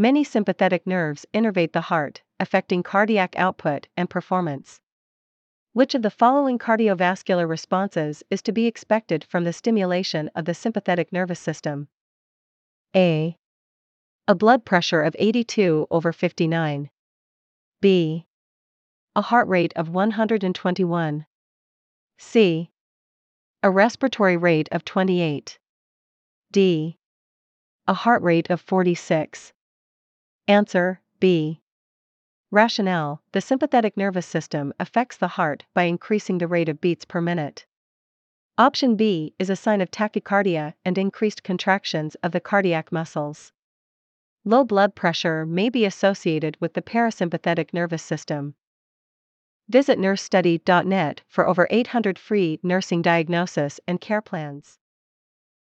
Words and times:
Many 0.00 0.22
sympathetic 0.22 0.86
nerves 0.86 1.26
innervate 1.34 1.72
the 1.72 1.80
heart, 1.80 2.22
affecting 2.38 2.84
cardiac 2.84 3.34
output 3.36 3.88
and 3.96 4.08
performance. 4.08 4.80
Which 5.72 5.92
of 5.92 6.02
the 6.02 6.10
following 6.10 6.56
cardiovascular 6.56 7.48
responses 7.48 8.22
is 8.30 8.40
to 8.42 8.52
be 8.52 8.68
expected 8.68 9.24
from 9.24 9.42
the 9.42 9.52
stimulation 9.52 10.30
of 10.36 10.44
the 10.44 10.54
sympathetic 10.54 11.12
nervous 11.12 11.40
system? 11.40 11.88
A. 12.94 13.36
A 14.28 14.36
blood 14.36 14.64
pressure 14.64 15.02
of 15.02 15.16
82 15.18 15.88
over 15.90 16.12
59. 16.12 16.90
B. 17.80 18.24
A 19.16 19.20
heart 19.20 19.48
rate 19.48 19.72
of 19.74 19.88
121. 19.88 21.26
C. 22.18 22.70
A 23.64 23.70
respiratory 23.72 24.36
rate 24.36 24.68
of 24.70 24.84
28. 24.84 25.58
D. 26.52 26.98
A 27.88 27.94
heart 27.94 28.22
rate 28.22 28.48
of 28.48 28.60
46. 28.60 29.52
Answer 30.50 31.02
B. 31.20 31.60
Rationale 32.50 33.22
The 33.32 33.42
sympathetic 33.42 33.98
nervous 33.98 34.24
system 34.24 34.72
affects 34.80 35.18
the 35.18 35.28
heart 35.28 35.66
by 35.74 35.82
increasing 35.82 36.38
the 36.38 36.48
rate 36.48 36.70
of 36.70 36.80
beats 36.80 37.04
per 37.04 37.20
minute. 37.20 37.66
Option 38.56 38.96
B 38.96 39.34
is 39.38 39.50
a 39.50 39.56
sign 39.56 39.82
of 39.82 39.90
tachycardia 39.90 40.72
and 40.86 40.96
increased 40.96 41.42
contractions 41.42 42.14
of 42.22 42.32
the 42.32 42.40
cardiac 42.40 42.90
muscles. 42.90 43.52
Low 44.42 44.64
blood 44.64 44.94
pressure 44.94 45.44
may 45.44 45.68
be 45.68 45.84
associated 45.84 46.56
with 46.60 46.72
the 46.72 46.80
parasympathetic 46.80 47.74
nervous 47.74 48.02
system. 48.02 48.54
Visit 49.68 49.98
nursestudy.net 49.98 51.20
for 51.28 51.46
over 51.46 51.68
800 51.68 52.18
free 52.18 52.58
nursing 52.62 53.02
diagnosis 53.02 53.80
and 53.86 54.00
care 54.00 54.22
plans. 54.22 54.78